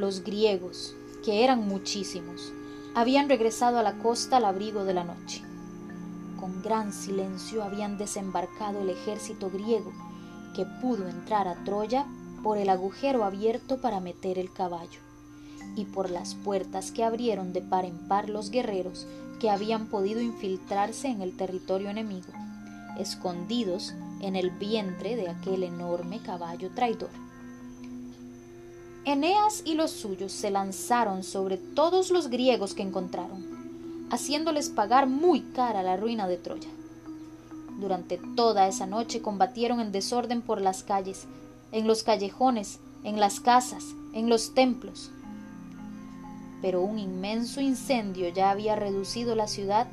Los 0.00 0.24
griegos, 0.24 0.94
que 1.22 1.44
eran 1.44 1.68
muchísimos, 1.68 2.54
habían 2.94 3.28
regresado 3.28 3.78
a 3.78 3.82
la 3.82 3.98
costa 3.98 4.38
al 4.38 4.46
abrigo 4.46 4.84
de 4.84 4.94
la 4.94 5.04
noche. 5.04 5.42
Con 6.40 6.62
gran 6.62 6.94
silencio 6.94 7.62
habían 7.62 7.98
desembarcado 7.98 8.80
el 8.80 8.88
ejército 8.88 9.50
griego, 9.50 9.92
que 10.56 10.64
pudo 10.80 11.06
entrar 11.06 11.46
a 11.48 11.62
Troya 11.64 12.06
por 12.42 12.56
el 12.56 12.70
agujero 12.70 13.24
abierto 13.24 13.82
para 13.82 14.00
meter 14.00 14.38
el 14.38 14.50
caballo, 14.50 15.00
y 15.76 15.84
por 15.84 16.08
las 16.08 16.34
puertas 16.34 16.92
que 16.92 17.04
abrieron 17.04 17.52
de 17.52 17.60
par 17.60 17.84
en 17.84 18.08
par 18.08 18.30
los 18.30 18.50
guerreros 18.50 19.06
que 19.38 19.50
habían 19.50 19.88
podido 19.88 20.22
infiltrarse 20.22 21.08
en 21.08 21.20
el 21.20 21.36
territorio 21.36 21.90
enemigo, 21.90 22.32
escondidos 22.98 23.92
en 24.22 24.34
el 24.34 24.48
vientre 24.48 25.16
de 25.16 25.28
aquel 25.28 25.62
enorme 25.62 26.22
caballo 26.22 26.70
traidor. 26.70 27.10
Eneas 29.06 29.62
y 29.64 29.74
los 29.74 29.92
suyos 29.92 30.30
se 30.30 30.50
lanzaron 30.50 31.22
sobre 31.22 31.56
todos 31.56 32.10
los 32.10 32.28
griegos 32.28 32.74
que 32.74 32.82
encontraron, 32.82 34.08
haciéndoles 34.10 34.68
pagar 34.68 35.06
muy 35.06 35.40
cara 35.40 35.82
la 35.82 35.96
ruina 35.96 36.28
de 36.28 36.36
Troya. 36.36 36.68
Durante 37.80 38.18
toda 38.36 38.68
esa 38.68 38.86
noche 38.86 39.22
combatieron 39.22 39.80
en 39.80 39.90
desorden 39.90 40.42
por 40.42 40.60
las 40.60 40.82
calles, 40.82 41.26
en 41.72 41.86
los 41.86 42.02
callejones, 42.02 42.78
en 43.02 43.18
las 43.18 43.40
casas, 43.40 43.84
en 44.12 44.28
los 44.28 44.52
templos. 44.52 45.10
Pero 46.60 46.82
un 46.82 46.98
inmenso 46.98 47.62
incendio 47.62 48.28
ya 48.28 48.50
había 48.50 48.76
reducido 48.76 49.34
la 49.34 49.46
ciudad 49.46 49.86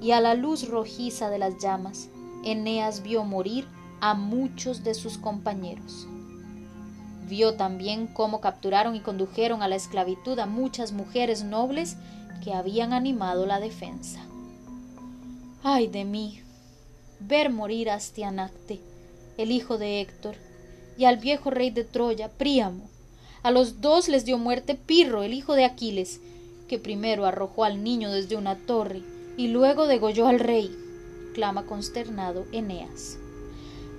y 0.00 0.12
a 0.12 0.22
la 0.22 0.34
luz 0.34 0.66
rojiza 0.66 1.28
de 1.28 1.38
las 1.38 1.58
llamas, 1.58 2.08
Eneas 2.42 3.02
vio 3.02 3.22
morir 3.22 3.66
a 4.00 4.14
muchos 4.14 4.82
de 4.82 4.94
sus 4.94 5.18
compañeros. 5.18 6.06
Vio 7.30 7.54
también 7.54 8.08
cómo 8.08 8.40
capturaron 8.40 8.96
y 8.96 9.00
condujeron 9.00 9.62
a 9.62 9.68
la 9.68 9.76
esclavitud 9.76 10.36
a 10.40 10.46
muchas 10.46 10.90
mujeres 10.90 11.44
nobles 11.44 11.96
que 12.42 12.52
habían 12.52 12.92
animado 12.92 13.46
la 13.46 13.60
defensa. 13.60 14.18
¡Ay 15.62 15.86
de 15.86 16.04
mí! 16.04 16.40
Ver 17.20 17.50
morir 17.50 17.88
a 17.88 17.94
Astianacte, 17.94 18.80
el 19.38 19.52
hijo 19.52 19.78
de 19.78 20.00
Héctor, 20.00 20.34
y 20.98 21.04
al 21.04 21.18
viejo 21.18 21.50
rey 21.50 21.70
de 21.70 21.84
Troya, 21.84 22.30
Príamo. 22.30 22.90
A 23.44 23.52
los 23.52 23.80
dos 23.80 24.08
les 24.08 24.24
dio 24.24 24.36
muerte 24.36 24.74
Pirro, 24.74 25.22
el 25.22 25.32
hijo 25.32 25.54
de 25.54 25.64
Aquiles, 25.64 26.20
que 26.68 26.80
primero 26.80 27.26
arrojó 27.26 27.62
al 27.62 27.84
niño 27.84 28.10
desde 28.10 28.34
una 28.34 28.56
torre 28.56 29.02
y 29.36 29.48
luego 29.48 29.86
degolló 29.86 30.26
al 30.26 30.40
rey, 30.40 30.76
clama 31.34 31.64
consternado 31.64 32.44
Eneas. 32.50 33.18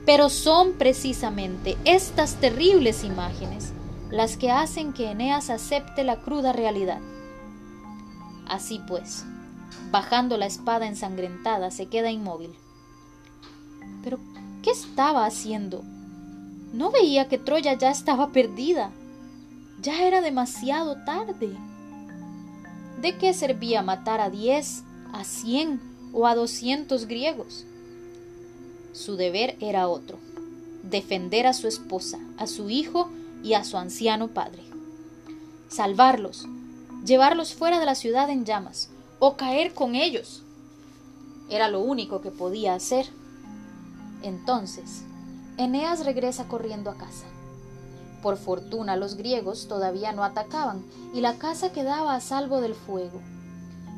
Pero 0.06 0.30
son 0.30 0.74
precisamente 0.74 1.78
estas 1.86 2.36
terribles 2.36 3.04
imágenes 3.04 3.74
las 4.12 4.36
que 4.36 4.52
hacen 4.52 4.94
que 4.94 5.10
Eneas 5.10 5.50
acepte 5.50 6.04
la 6.04 6.18
cruda 6.18 6.52
realidad. 6.52 7.00
Así 8.48 8.82
pues, 8.88 9.24
bajando 9.92 10.38
la 10.38 10.46
espada 10.46 10.86
ensangrentada, 10.88 11.72
se 11.72 11.88
queda 11.88 12.12
inmóvil. 12.12 12.52
Pero, 14.04 14.20
¿qué 14.62 14.72
estaba 14.72 15.26
haciendo? 15.26 15.84
No 16.74 16.92
veía 16.92 17.30
que 17.30 17.38
Troya 17.38 17.74
ya 17.78 17.90
estaba 17.90 18.32
perdida. 18.32 18.92
Ya 19.82 20.04
era 20.04 20.22
demasiado 20.22 20.98
tarde. 21.06 21.56
¿De 23.02 23.18
qué 23.18 23.34
servía 23.34 23.82
matar 23.82 24.20
a 24.20 24.30
diez, 24.30 24.84
a 25.14 25.24
cien 25.24 25.82
o 26.14 26.28
a 26.28 26.36
doscientos 26.36 27.08
griegos? 27.08 27.66
Su 29.02 29.16
deber 29.16 29.58
era 29.60 29.88
otro, 29.88 30.20
defender 30.84 31.48
a 31.48 31.54
su 31.54 31.68
esposa, 31.68 32.20
a 32.38 32.46
su 32.46 32.70
hijo 32.70 33.10
y 33.42 33.56
a 33.56 33.64
su 33.64 33.78
anciano 33.78 34.28
padre. 34.28 34.62
Salvarlos, 35.70 36.46
llevarlos 37.04 37.56
fuera 37.56 37.80
de 37.80 37.88
la 37.88 37.96
ciudad 37.96 38.30
en 38.30 38.46
llamas, 38.46 38.92
o 39.18 39.38
caer 39.38 39.74
con 39.74 39.96
ellos. 39.96 40.44
Era 41.50 41.68
lo 41.68 41.80
único 41.80 42.22
que 42.22 42.30
podía 42.30 42.76
hacer. 42.76 43.08
Entonces, 44.22 45.02
Eneas 45.58 46.06
regresa 46.06 46.48
corriendo 46.48 46.92
a 46.92 46.96
casa. 46.96 47.26
Por 48.22 48.38
fortuna 48.38 48.98
los 48.98 49.16
griegos 49.16 49.68
todavía 49.68 50.12
no 50.12 50.24
atacaban 50.24 50.86
y 51.12 51.22
la 51.22 51.40
casa 51.40 51.72
quedaba 51.72 52.14
a 52.14 52.22
salvo 52.22 52.62
del 52.62 52.76
fuego. 52.76 53.20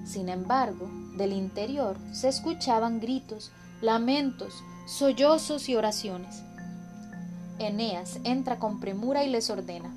Sin 0.05 0.29
embargo, 0.29 0.89
del 1.17 1.33
interior 1.33 1.97
se 2.13 2.29
escuchaban 2.29 3.01
gritos, 3.01 3.51
lamentos, 3.83 4.63
sollozos 4.87 5.67
y 5.69 5.75
oraciones. 5.75 6.41
Eneas 7.59 8.17
entra 8.23 8.57
con 8.57 8.79
premura 8.79 9.23
y 9.23 9.29
les 9.29 9.49
ordena 9.49 9.93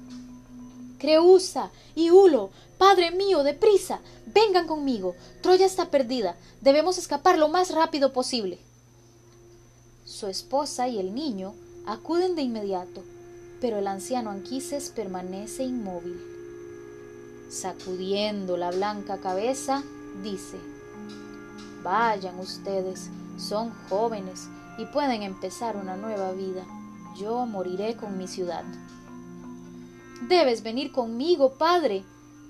Creusa 0.98 1.70
y 1.94 2.10
Hulo, 2.10 2.50
padre 2.78 3.12
mío, 3.12 3.42
deprisa, 3.44 4.00
vengan 4.26 4.66
conmigo. 4.66 5.14
Troya 5.42 5.66
está 5.66 5.90
perdida. 5.90 6.36
Debemos 6.60 6.98
escapar 6.98 7.38
lo 7.38 7.48
más 7.48 7.70
rápido 7.70 8.12
posible. 8.12 8.58
Su 10.04 10.26
esposa 10.26 10.88
y 10.88 10.98
el 10.98 11.14
niño 11.14 11.54
acuden 11.86 12.34
de 12.34 12.42
inmediato, 12.42 13.04
pero 13.60 13.78
el 13.78 13.86
anciano 13.86 14.30
Anquises 14.30 14.90
permanece 14.90 15.62
inmóvil. 15.62 16.20
Sacudiendo 17.50 18.56
la 18.56 18.70
blanca 18.70 19.18
cabeza, 19.18 19.84
dice 20.22 20.56
Vayan 21.82 22.40
ustedes, 22.40 23.10
son 23.36 23.72
jóvenes 23.88 24.48
y 24.78 24.86
pueden 24.86 25.22
empezar 25.22 25.76
una 25.76 25.96
nueva 25.96 26.32
vida. 26.32 26.64
Yo 27.18 27.46
moriré 27.46 27.96
con 27.96 28.18
mi 28.18 28.28
ciudad. 28.28 28.64
Debes 30.28 30.62
venir 30.62 30.92
conmigo, 30.92 31.54
padre, 31.54 32.04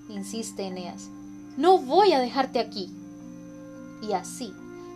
insiste 0.08 0.66
Eneas. 0.66 1.08
No 1.56 1.78
voy 1.78 2.12
a 2.12 2.20
dejarte 2.20 2.60
aquí. 2.60 2.90
Y 4.02 4.12
así, 4.12 4.52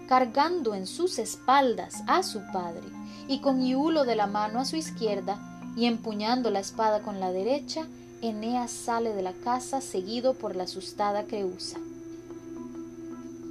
cargando 0.09 0.75
en 0.75 0.87
sus 0.87 1.19
espaldas 1.19 2.03
a 2.07 2.23
su 2.23 2.41
padre, 2.53 2.87
y 3.29 3.41
con 3.41 3.63
Iulo 3.65 4.05
de 4.05 4.17
la 4.17 4.27
mano 4.27 4.61
a 4.61 4.65
su 4.65 4.77
izquierda, 4.77 5.39
y 5.77 5.87
empuñando 5.87 6.51
la 6.51 6.61
espada 6.61 7.03
con 7.03 7.21
la 7.21 7.33
derecha, 7.33 7.87
Eneas 8.23 8.71
sale 8.71 9.15
de 9.15 9.23
la 9.23 9.33
casa 9.33 9.81
seguido 9.81 10.35
por 10.35 10.55
la 10.57 10.65
asustada 10.65 11.25
Creusa. 11.25 11.79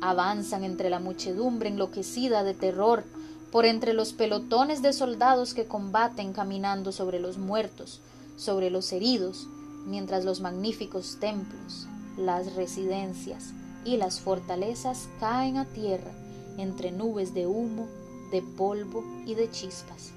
Avanzan 0.01 0.63
entre 0.63 0.89
la 0.89 0.99
muchedumbre 0.99 1.69
enloquecida 1.69 2.43
de 2.43 2.53
terror, 2.53 3.03
por 3.51 3.65
entre 3.65 3.93
los 3.93 4.13
pelotones 4.13 4.81
de 4.81 4.93
soldados 4.93 5.53
que 5.53 5.65
combaten 5.65 6.33
caminando 6.33 6.91
sobre 6.91 7.19
los 7.19 7.37
muertos, 7.37 8.01
sobre 8.37 8.69
los 8.69 8.91
heridos, 8.93 9.47
mientras 9.85 10.23
los 10.23 10.39
magníficos 10.41 11.17
templos, 11.19 11.87
las 12.17 12.55
residencias 12.55 13.53
y 13.85 13.97
las 13.97 14.19
fortalezas 14.19 15.09
caen 15.19 15.57
a 15.57 15.65
tierra 15.65 16.11
entre 16.57 16.91
nubes 16.91 17.33
de 17.33 17.47
humo, 17.47 17.87
de 18.31 18.41
polvo 18.41 19.03
y 19.25 19.35
de 19.35 19.49
chispas. 19.49 20.11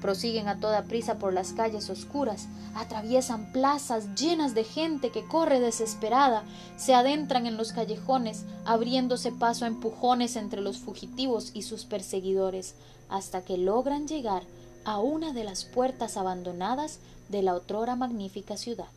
Prosiguen 0.00 0.48
a 0.48 0.58
toda 0.58 0.84
prisa 0.84 1.18
por 1.18 1.34
las 1.34 1.52
calles 1.52 1.90
oscuras, 1.90 2.48
atraviesan 2.74 3.52
plazas 3.52 4.14
llenas 4.14 4.54
de 4.54 4.64
gente 4.64 5.10
que 5.10 5.26
corre 5.26 5.60
desesperada, 5.60 6.44
se 6.76 6.94
adentran 6.94 7.46
en 7.46 7.56
los 7.56 7.72
callejones, 7.72 8.44
abriéndose 8.64 9.30
paso 9.30 9.64
a 9.64 9.68
empujones 9.68 10.36
entre 10.36 10.62
los 10.62 10.78
fugitivos 10.78 11.50
y 11.52 11.62
sus 11.62 11.84
perseguidores, 11.84 12.74
hasta 13.10 13.44
que 13.44 13.58
logran 13.58 14.08
llegar 14.08 14.44
a 14.84 14.98
una 14.98 15.32
de 15.32 15.44
las 15.44 15.64
puertas 15.64 16.16
abandonadas 16.16 17.00
de 17.28 17.42
la 17.42 17.54
otrora 17.54 17.96
magnífica 17.96 18.56
ciudad. 18.56 18.88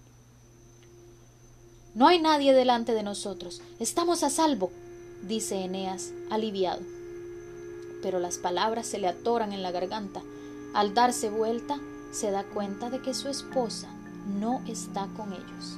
No 1.93 2.07
hay 2.07 2.19
nadie 2.19 2.53
delante 2.53 2.93
de 2.93 3.03
nosotros, 3.03 3.61
estamos 3.79 4.23
a 4.23 4.29
salvo, 4.29 4.71
dice 5.27 5.63
Eneas, 5.63 6.11
aliviado. 6.31 6.81
Pero 8.01 8.19
las 8.19 8.37
palabras 8.37 8.87
se 8.87 8.97
le 8.97 9.07
atoran 9.07 9.53
en 9.53 9.61
la 9.61 9.71
garganta, 9.71 10.23
al 10.73 10.93
darse 10.93 11.29
vuelta, 11.29 11.79
se 12.11 12.31
da 12.31 12.43
cuenta 12.43 12.89
de 12.89 13.01
que 13.01 13.13
su 13.13 13.29
esposa 13.29 13.89
no 14.39 14.61
está 14.67 15.07
con 15.15 15.33
ellos. 15.33 15.77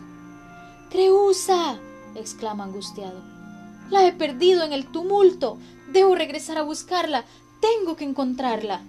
Creusa. 0.89 1.77
exclama 2.15 2.63
angustiado. 2.63 3.21
La 3.89 4.07
he 4.07 4.13
perdido 4.13 4.63
en 4.63 4.73
el 4.73 4.87
tumulto. 4.87 5.57
Debo 5.91 6.15
regresar 6.15 6.57
a 6.57 6.63
buscarla. 6.63 7.25
Tengo 7.59 7.95
que 7.95 8.05
encontrarla. 8.05 8.81